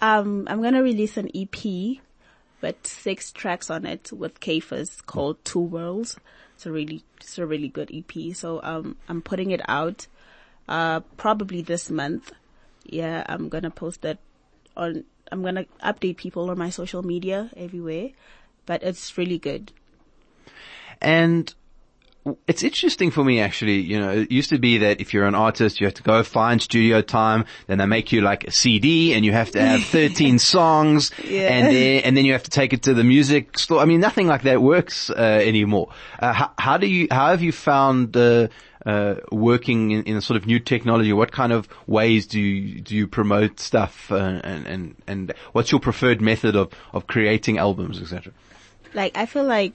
Um, 0.00 0.48
I'm 0.50 0.60
going 0.60 0.74
to 0.74 0.82
release 0.82 1.16
an 1.16 1.30
EP, 1.32 1.98
but 2.60 2.86
six 2.86 3.30
tracks 3.30 3.70
on 3.70 3.86
it 3.86 4.10
with 4.12 4.40
Kafas 4.40 5.04
called 5.06 5.44
Two 5.44 5.60
Worlds. 5.60 6.18
It's 6.56 6.66
a 6.66 6.72
really 6.72 7.04
it's 7.18 7.38
a 7.38 7.46
really 7.46 7.68
good 7.68 7.90
EP. 7.92 8.34
So 8.34 8.60
um, 8.62 8.96
I'm 9.08 9.22
putting 9.22 9.50
it 9.50 9.60
out 9.68 10.06
uh, 10.68 11.00
probably 11.16 11.62
this 11.62 11.90
month. 11.90 12.32
Yeah, 12.84 13.24
I'm 13.28 13.48
gonna 13.48 13.70
post 13.70 14.02
that 14.02 14.18
on. 14.76 15.04
I'm 15.30 15.42
gonna 15.42 15.66
update 15.82 16.16
people 16.16 16.50
on 16.50 16.58
my 16.58 16.70
social 16.70 17.02
media 17.02 17.50
everywhere 17.56 18.10
but 18.66 18.82
it's 18.82 19.16
really 19.18 19.38
good. 19.38 19.72
And 21.00 21.54
it's 22.46 22.62
interesting 22.62 23.10
for 23.10 23.24
me 23.24 23.40
actually, 23.40 23.80
you 23.80 23.98
know, 23.98 24.10
it 24.10 24.30
used 24.30 24.50
to 24.50 24.58
be 24.58 24.78
that 24.78 25.00
if 25.00 25.12
you're 25.12 25.26
an 25.26 25.34
artist, 25.34 25.80
you 25.80 25.86
have 25.86 25.94
to 25.94 26.02
go 26.02 26.22
find 26.22 26.62
studio 26.62 27.02
time, 27.02 27.44
then 27.66 27.78
they 27.78 27.86
make 27.86 28.12
you 28.12 28.20
like 28.20 28.44
a 28.44 28.52
CD 28.52 29.12
and 29.12 29.24
you 29.24 29.32
have 29.32 29.50
to 29.52 29.60
have 29.60 29.82
13 29.86 30.38
songs 30.38 31.10
yeah. 31.24 31.48
and 31.48 31.74
then, 31.74 32.02
and 32.04 32.16
then 32.16 32.24
you 32.24 32.32
have 32.32 32.44
to 32.44 32.50
take 32.50 32.72
it 32.72 32.84
to 32.84 32.94
the 32.94 33.02
music 33.02 33.58
store. 33.58 33.80
I 33.80 33.86
mean, 33.86 34.00
nothing 34.00 34.28
like 34.28 34.42
that 34.42 34.62
works, 34.62 35.10
uh, 35.10 35.14
anymore. 35.14 35.88
Uh, 36.18 36.32
how, 36.32 36.50
how, 36.58 36.76
do 36.76 36.86
you, 36.86 37.08
how 37.10 37.28
have 37.28 37.42
you 37.42 37.52
found, 37.52 38.16
uh, 38.16 38.48
uh, 38.86 39.14
working 39.30 39.90
in, 39.90 40.04
in 40.04 40.16
a 40.16 40.22
sort 40.22 40.36
of 40.36 40.46
new 40.46 40.60
technology? 40.60 41.12
What 41.12 41.32
kind 41.32 41.52
of 41.52 41.68
ways 41.88 42.26
do 42.26 42.40
you, 42.40 42.80
do 42.80 42.94
you 42.94 43.08
promote 43.08 43.58
stuff 43.58 44.12
uh, 44.12 44.40
and, 44.44 44.66
and, 44.66 44.96
and 45.08 45.34
what's 45.52 45.72
your 45.72 45.80
preferred 45.80 46.20
method 46.20 46.54
of, 46.54 46.72
of 46.92 47.08
creating 47.08 47.58
albums, 47.58 48.00
etc.? 48.00 48.32
like 48.94 49.16
I 49.16 49.26
feel 49.26 49.44
like 49.44 49.74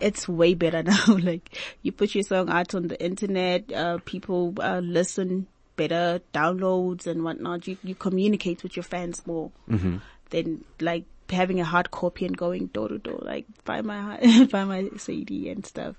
it's 0.00 0.28
way 0.28 0.54
better 0.54 0.82
now. 0.82 1.04
like 1.08 1.58
you 1.82 1.92
put 1.92 2.14
your 2.14 2.24
song 2.24 2.48
out 2.50 2.74
on 2.74 2.88
the 2.88 3.02
internet, 3.02 3.72
uh, 3.72 3.98
people 4.04 4.54
uh, 4.60 4.80
listen 4.82 5.46
better, 5.76 6.20
downloads 6.34 7.06
and 7.06 7.22
whatnot. 7.22 7.66
You 7.66 7.76
you 7.82 7.94
communicate 7.94 8.62
with 8.62 8.76
your 8.76 8.82
fans 8.82 9.26
more 9.26 9.50
mm-hmm. 9.68 9.98
than 10.30 10.64
like 10.80 11.04
having 11.30 11.60
a 11.60 11.64
hard 11.64 11.90
copy 11.90 12.24
and 12.24 12.36
going 12.36 12.66
door 12.66 12.88
to 12.88 12.98
door, 12.98 13.18
like 13.22 13.46
buy 13.64 13.82
my 13.82 14.46
buy 14.50 14.64
my 14.64 14.88
CD 14.96 15.50
and 15.50 15.64
stuff. 15.64 15.96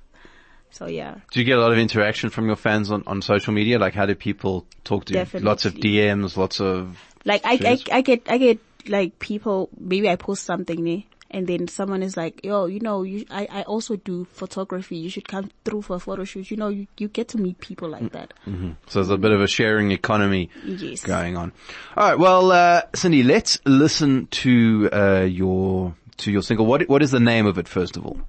So 0.69 0.87
yeah. 0.87 1.15
Do 1.31 1.39
you 1.39 1.45
get 1.45 1.57
a 1.57 1.61
lot 1.61 1.71
of 1.71 1.77
interaction 1.77 2.29
from 2.29 2.47
your 2.47 2.57
fans 2.57 2.91
on, 2.91 3.03
on 3.07 3.21
social 3.21 3.53
media? 3.53 3.79
Like 3.79 3.93
how 3.93 4.05
do 4.05 4.15
people 4.15 4.65
talk 4.83 5.05
to 5.05 5.13
Definitely. 5.13 5.45
you? 5.45 5.49
Lots 5.49 5.65
of 5.65 5.73
DMs, 5.75 6.37
lots 6.37 6.59
of. 6.59 6.97
Like 7.23 7.41
I, 7.45 7.53
I, 7.53 7.97
I 7.97 8.01
get 8.01 8.29
I 8.29 8.37
get 8.37 8.59
like 8.87 9.19
people. 9.19 9.69
Maybe 9.79 10.09
I 10.09 10.15
post 10.15 10.43
something 10.43 10.83
there 10.83 11.03
and 11.29 11.47
then 11.47 11.67
someone 11.67 12.03
is 12.03 12.15
like, 12.15 12.43
yo, 12.43 12.65
you 12.65 12.79
know, 12.79 13.03
you, 13.03 13.25
I, 13.29 13.47
I 13.51 13.61
also 13.63 13.95
do 13.95 14.25
photography. 14.25 14.95
You 14.95 15.09
should 15.09 15.27
come 15.27 15.51
through 15.65 15.83
for 15.83 15.97
a 15.97 15.99
photo 15.99 16.23
shoot. 16.23 16.49
You 16.49 16.57
know, 16.57 16.69
you, 16.69 16.87
you 16.97 17.07
get 17.07 17.27
to 17.29 17.37
meet 17.37 17.59
people 17.59 17.89
like 17.89 18.11
that. 18.13 18.33
Mm-hmm. 18.47 18.71
So 18.87 18.99
there's 18.99 19.09
a 19.09 19.17
bit 19.17 19.31
of 19.31 19.41
a 19.41 19.47
sharing 19.47 19.91
economy 19.91 20.49
yes. 20.63 21.03
going 21.03 21.35
on. 21.35 21.51
All 21.95 22.09
right. 22.09 22.19
Well, 22.19 22.51
uh, 22.51 22.83
Cindy, 22.95 23.23
let's 23.23 23.59
listen 23.65 24.27
to, 24.27 24.89
uh, 24.91 25.27
your, 25.29 25.95
to 26.17 26.31
your 26.31 26.41
single. 26.41 26.65
What, 26.65 26.87
what 26.87 27.01
is 27.01 27.11
the 27.11 27.19
name 27.19 27.45
of 27.45 27.57
it, 27.57 27.67
first 27.67 27.97
of 27.97 28.05
all? 28.05 28.19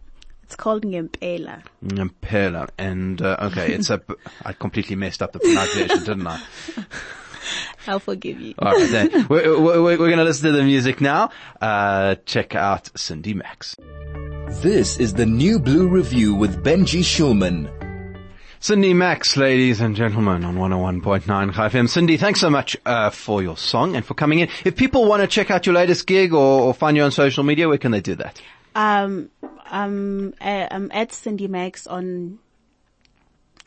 It's 0.42 0.56
called 0.56 0.82
Ngempela. 0.82 1.62
Ngempela. 1.84 2.70
And, 2.78 3.20
uh, 3.20 3.36
okay, 3.42 3.72
it's 3.74 3.90
a, 3.90 4.00
I 4.44 4.54
completely 4.54 4.96
messed 4.96 5.22
up 5.22 5.32
the 5.32 5.40
pronunciation, 5.40 5.98
didn't 5.98 6.26
I? 6.26 6.42
I'll 7.88 8.00
forgive 8.00 8.40
you. 8.40 8.54
All 8.58 8.72
right, 8.72 8.90
then. 8.90 9.26
we're, 9.30 9.58
we're, 9.58 9.82
we're 9.82 9.96
going 9.96 10.18
to 10.18 10.24
listen 10.24 10.52
to 10.52 10.56
the 10.56 10.62
music 10.62 11.00
now. 11.00 11.30
Uh, 11.60 12.16
check 12.26 12.54
out 12.54 12.90
Cindy 12.98 13.34
Max. 13.34 13.76
This 14.60 14.98
is 14.98 15.14
the 15.14 15.26
New 15.26 15.58
Blue 15.58 15.88
Review 15.88 16.34
with 16.34 16.62
Benji 16.62 17.00
Schulman. 17.00 17.70
Cindy 18.60 18.92
Max, 18.92 19.36
ladies 19.36 19.80
and 19.80 19.94
gentlemen, 19.94 20.44
on 20.44 20.56
101.9 20.56 21.52
FM. 21.52 21.88
Cindy, 21.88 22.16
thanks 22.16 22.40
so 22.40 22.50
much 22.50 22.76
uh, 22.84 23.10
for 23.10 23.40
your 23.40 23.56
song 23.56 23.94
and 23.94 24.04
for 24.04 24.14
coming 24.14 24.40
in. 24.40 24.48
If 24.64 24.74
people 24.76 25.06
want 25.06 25.22
to 25.22 25.28
check 25.28 25.50
out 25.50 25.64
your 25.64 25.76
latest 25.76 26.06
gig 26.06 26.34
or, 26.34 26.62
or 26.62 26.74
find 26.74 26.96
you 26.96 27.04
on 27.04 27.12
social 27.12 27.44
media, 27.44 27.68
where 27.68 27.78
can 27.78 27.92
they 27.92 28.00
do 28.00 28.16
that? 28.16 28.40
Um, 28.74 29.30
um, 29.70 30.34
uh, 30.40 30.66
I'm 30.70 30.90
at 30.92 31.12
Cindy 31.12 31.48
Max 31.48 31.86
on 31.86 32.38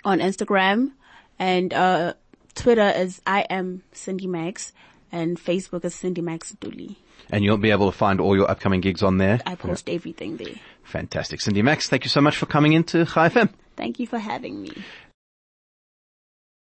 on 0.03 0.19
Instagram, 0.19 0.91
and 1.39 1.73
uh, 1.73 2.13
Twitter 2.51 2.89
is 2.89 3.22
I 3.25 3.41
am 3.50 3.84
Cindy 3.91 4.27
Max 4.27 4.74
and 5.12 5.38
Facebook 5.38 5.86
is 5.86 5.96
Cindy 5.96 6.22
Max 6.22 6.51
Dooley. 6.51 6.98
And 7.29 7.43
you'll 7.43 7.58
be 7.58 7.72
able 7.72 7.91
to 7.91 7.98
find 7.98 8.20
all 8.20 8.36
your 8.36 8.50
upcoming 8.50 8.81
gigs 8.81 9.03
on 9.03 9.17
there? 9.17 9.39
I 9.46 9.55
post 9.55 9.89
everything 9.89 10.38
there. 10.38 10.55
Fantastic. 10.84 11.41
Cindy 11.41 11.62
Max, 11.62 11.88
thank 11.88 12.03
you 12.03 12.10
so 12.10 12.22
much 12.22 12.38
for 12.38 12.46
coming 12.46 12.74
into 12.74 13.05
Chai 13.05 13.29
FM. 13.29 13.50
Thank 13.77 14.00
you 14.00 14.08
for 14.08 14.20
having 14.20 14.62
me. 14.62 14.72